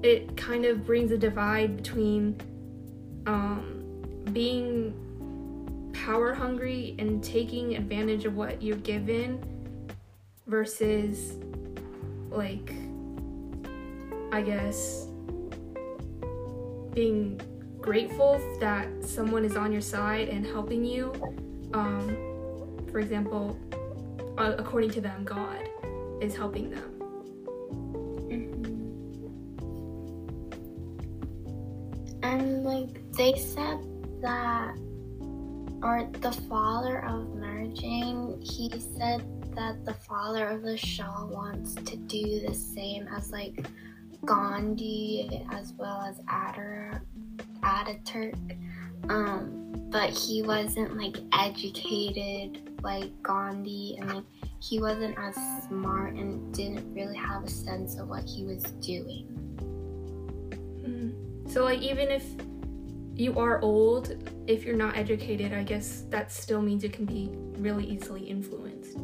it 0.04 0.36
kind 0.38 0.66
of 0.66 0.86
brings 0.86 1.12
a 1.12 1.18
divide 1.18 1.78
between 1.78 2.40
um, 3.26 3.84
being 4.32 4.94
power 5.94 6.34
hungry 6.34 6.96
and 7.00 7.24
taking 7.24 7.76
advantage 7.76 8.26
of 8.26 8.36
what 8.36 8.62
you're 8.62 8.78
given 8.78 9.44
versus, 10.48 11.34
like, 12.30 12.74
I 14.32 14.42
guess, 14.42 15.08
being 16.94 17.40
grateful 17.80 18.42
that 18.60 18.88
someone 19.04 19.46
is 19.46 19.56
on 19.56 19.72
your 19.72 19.82
side 19.82 20.30
and 20.30 20.46
helping 20.46 20.84
you. 20.84 21.14
Um, 21.74 22.86
for 22.92 23.00
example, 23.00 23.58
uh, 24.38 24.56
according 24.58 24.92
to 24.92 25.02
them, 25.02 25.24
God 25.24 25.70
is 26.22 26.36
helping 26.36 26.70
them. 26.70 26.99
They 33.20 33.38
said 33.38 33.80
that, 34.22 34.78
or 35.84 36.10
the 36.22 36.32
father 36.48 37.04
of 37.06 37.28
Marjane, 37.36 38.42
he 38.42 38.70
said 38.98 39.22
that 39.58 39.84
the 39.84 39.94
father 39.94 40.48
of 40.48 40.62
the 40.62 40.78
Shah 40.78 41.26
wants 41.26 41.76
to 41.76 41.98
do 41.98 42.40
the 42.48 42.54
same 42.54 43.10
as 43.10 43.30
like 43.30 43.68
Gandhi 44.24 45.46
as 45.52 45.74
well 45.74 46.02
as 46.02 46.22
Adder 46.30 47.02
Ataturk. 47.60 48.58
Um, 49.10 49.90
but 49.90 50.12
he 50.12 50.42
wasn't 50.42 50.96
like 50.96 51.18
educated 51.34 52.80
like 52.82 53.12
Gandhi 53.22 53.98
and 54.00 54.14
like 54.14 54.24
he 54.62 54.80
wasn't 54.80 55.18
as 55.20 55.36
smart 55.68 56.14
and 56.14 56.54
didn't 56.54 56.94
really 56.94 57.18
have 57.18 57.44
a 57.44 57.50
sense 57.50 57.98
of 57.98 58.08
what 58.08 58.24
he 58.24 58.46
was 58.46 58.64
doing. 58.80 59.28
Mm. 60.88 61.52
So 61.52 61.66
like 61.66 61.80
even 61.80 62.08
if 62.08 62.24
you 63.20 63.38
are 63.38 63.62
old, 63.62 64.16
if 64.48 64.64
you're 64.64 64.78
not 64.78 64.96
educated, 64.96 65.52
I 65.54 65.64
guess 65.64 66.06
that 66.10 66.32
still 66.32 66.62
means 66.62 66.84
you 66.84 66.90
can 66.90 67.04
be 67.04 67.30
really 67.58 67.86
easily 67.86 68.22
influenced. 68.22 68.98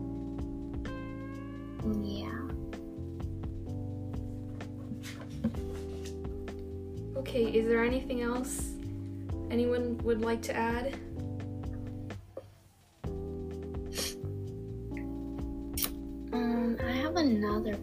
Yeah. 2.02 2.32
Okay, 7.18 7.44
is 7.44 7.68
there 7.68 7.84
anything 7.84 8.22
else 8.22 8.72
anyone 9.52 9.98
would 10.04 10.22
like 10.22 10.42
to 10.44 10.56
add? 10.56 10.98
Um, 16.32 16.78
I 16.82 16.92
have 16.92 17.18
another 17.18 17.76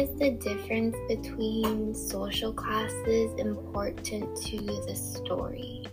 is 0.00 0.18
the 0.18 0.30
difference 0.30 0.96
between 1.08 1.94
social 1.94 2.54
classes 2.54 3.38
important 3.38 4.34
to 4.34 4.56
the 4.56 4.96
story? 4.96 5.86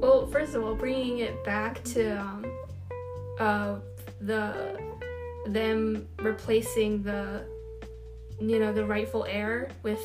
Well, 0.00 0.26
first 0.28 0.54
of 0.54 0.64
all, 0.64 0.74
bringing 0.74 1.18
it 1.18 1.44
back 1.44 1.84
to 1.84 2.18
um, 2.18 2.46
uh, 3.38 3.76
the 4.22 4.78
them 5.46 6.08
replacing 6.20 7.02
the 7.02 7.44
you 8.40 8.58
know 8.58 8.72
the 8.72 8.84
rightful 8.84 9.26
heir 9.28 9.68
with 9.82 10.00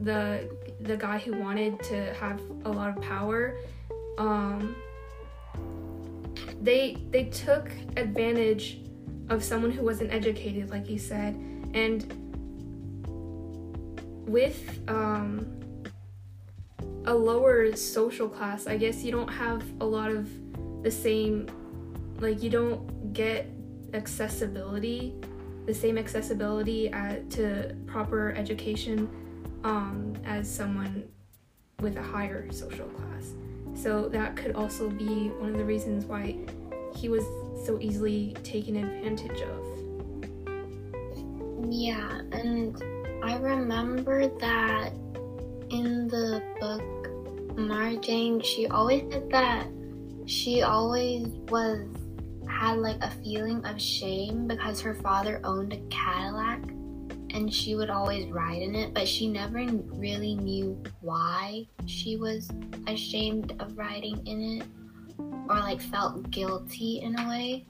the 0.00 0.48
the 0.80 0.96
guy 0.96 1.18
who 1.18 1.32
wanted 1.36 1.78
to 1.82 2.14
have 2.14 2.40
a 2.64 2.70
lot 2.70 2.96
of 2.96 3.02
power 3.02 3.58
um 4.18 4.76
they 6.62 6.96
they 7.10 7.24
took 7.24 7.70
advantage 7.96 8.78
of 9.30 9.42
someone 9.42 9.70
who 9.70 9.82
wasn't 9.82 10.12
educated 10.12 10.70
like 10.70 10.88
you 10.88 10.98
said 10.98 11.34
and 11.74 12.12
with 14.28 14.80
um 14.88 15.46
a 17.06 17.14
lower 17.14 17.74
social 17.74 18.28
class 18.28 18.66
i 18.66 18.76
guess 18.76 19.02
you 19.02 19.10
don't 19.10 19.32
have 19.32 19.64
a 19.80 19.84
lot 19.84 20.10
of 20.10 20.28
the 20.82 20.90
same 20.90 21.48
like 22.20 22.42
you 22.42 22.50
don't 22.50 23.12
get 23.12 23.46
accessibility, 23.94 25.14
the 25.66 25.74
same 25.74 25.98
accessibility 25.98 26.88
at, 26.90 27.30
to 27.30 27.74
proper 27.86 28.32
education 28.32 29.08
um, 29.64 30.14
as 30.24 30.52
someone 30.52 31.08
with 31.80 31.96
a 31.96 32.02
higher 32.02 32.50
social 32.52 32.86
class. 32.86 33.32
So 33.74 34.08
that 34.08 34.36
could 34.36 34.54
also 34.54 34.90
be 34.90 35.28
one 35.28 35.50
of 35.50 35.58
the 35.58 35.64
reasons 35.64 36.04
why 36.04 36.36
he 37.00 37.08
was 37.08 37.24
so 37.64 37.78
easily 37.80 38.36
taken 38.42 38.76
advantage 38.76 39.40
of. 39.40 39.66
Yeah, 41.72 42.20
and 42.32 42.76
I 43.24 43.36
remember 43.36 44.28
that 44.28 44.92
in 45.70 46.08
the 46.08 46.42
book 46.60 46.82
Marjane, 47.56 48.44
she 48.44 48.66
always 48.66 49.02
said 49.10 49.30
that 49.30 49.66
she 50.26 50.62
always 50.62 51.26
was 51.48 51.86
had 52.48 52.78
like 52.78 53.02
a 53.02 53.10
feeling 53.22 53.64
of 53.64 53.80
shame 53.80 54.46
because 54.46 54.80
her 54.82 54.94
father 54.96 55.40
owned 55.44 55.72
a 55.72 55.78
Cadillac 55.88 56.62
and 57.32 57.52
she 57.52 57.74
would 57.74 57.88
always 57.88 58.26
ride 58.26 58.60
in 58.60 58.74
it, 58.74 58.92
but 58.92 59.08
she 59.08 59.28
never 59.28 59.64
really 59.64 60.34
knew 60.34 60.82
why 61.00 61.66
she 61.86 62.16
was 62.16 62.50
ashamed 62.86 63.54
of 63.60 63.78
riding 63.78 64.26
in 64.26 64.60
it 64.60 64.66
or 65.48 65.58
like 65.60 65.80
felt 65.80 66.30
guilty 66.30 67.00
in 67.02 67.18
a 67.18 67.28
way. 67.28 67.66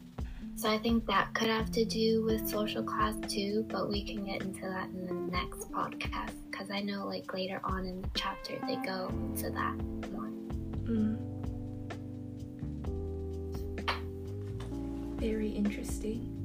So 0.56 0.68
I 0.68 0.78
think 0.78 1.06
that 1.06 1.32
could 1.32 1.48
have 1.48 1.70
to 1.72 1.84
do 1.84 2.22
with 2.24 2.46
social 2.46 2.82
class 2.82 3.14
too, 3.26 3.64
but 3.68 3.88
we 3.88 4.04
can 4.04 4.24
get 4.26 4.42
into 4.42 4.62
that 4.62 4.90
in 4.90 5.06
the 5.06 5.14
next 5.14 5.72
podcast 5.72 6.34
because 6.50 6.70
I 6.70 6.80
know 6.80 7.06
like 7.06 7.32
later 7.32 7.60
on 7.64 7.86
in 7.86 8.02
the 8.02 8.10
chapter 8.14 8.58
they 8.66 8.76
go 8.76 9.08
into 9.08 9.50
that 9.50 9.76
more. 10.12 10.30
Mm. 10.84 11.16
Very 15.18 15.48
interesting. 15.48 16.36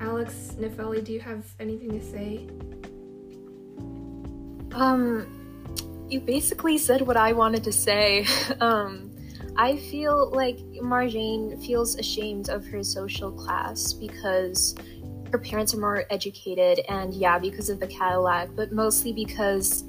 Alex, 0.00 0.56
Nefeli, 0.58 1.04
do 1.04 1.12
you 1.12 1.20
have 1.20 1.44
anything 1.58 1.90
to 1.90 2.02
say? 2.02 2.46
Um, 4.74 5.26
you 6.08 6.20
basically 6.20 6.78
said 6.78 7.02
what 7.02 7.16
I 7.16 7.32
wanted 7.32 7.64
to 7.64 7.72
say. 7.72 8.26
um, 8.60 9.10
I 9.56 9.76
feel 9.76 10.30
like 10.30 10.58
Marjane 10.82 11.64
feels 11.64 11.96
ashamed 11.96 12.50
of 12.50 12.66
her 12.66 12.82
social 12.82 13.32
class 13.32 13.92
because 13.92 14.74
her 15.32 15.38
parents 15.38 15.74
are 15.74 15.78
more 15.78 16.04
educated, 16.10 16.84
and 16.88 17.12
yeah, 17.14 17.38
because 17.38 17.68
of 17.68 17.80
the 17.80 17.86
Cadillac, 17.86 18.50
but 18.54 18.72
mostly 18.72 19.12
because 19.12 19.84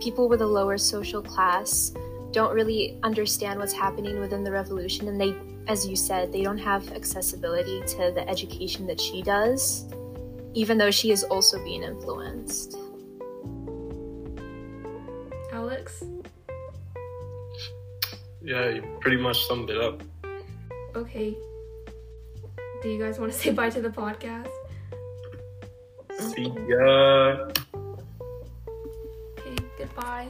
people 0.00 0.28
with 0.28 0.42
a 0.42 0.46
lower 0.46 0.76
social 0.76 1.22
class 1.22 1.92
don't 2.32 2.54
really 2.54 2.98
understand 3.02 3.58
what's 3.58 3.72
happening 3.72 4.18
within 4.18 4.42
the 4.42 4.50
revolution, 4.50 5.08
and 5.08 5.20
they, 5.20 5.34
as 5.68 5.86
you 5.86 5.96
said, 5.96 6.32
they 6.32 6.42
don't 6.42 6.58
have 6.58 6.92
accessibility 6.92 7.80
to 7.86 8.12
the 8.14 8.28
education 8.28 8.86
that 8.86 9.00
she 9.00 9.22
does, 9.22 9.86
even 10.54 10.76
though 10.76 10.90
she 10.90 11.10
is 11.10 11.24
also 11.24 11.62
being 11.64 11.82
influenced. 11.82 12.76
Alex? 15.82 16.04
Yeah, 18.42 18.68
you 18.68 18.82
pretty 19.00 19.16
much 19.16 19.46
summed 19.46 19.70
it 19.70 19.80
up. 19.80 20.02
Okay. 20.94 21.34
Do 22.82 22.88
you 22.88 23.02
guys 23.02 23.18
want 23.18 23.32
to 23.32 23.38
say 23.42 23.50
bye 23.50 23.70
to 23.70 23.80
the 23.80 23.90
podcast? 23.90 24.50
See 26.18 26.52
ya. 26.68 27.50
Okay, 29.38 29.56
goodbye. 29.78 30.28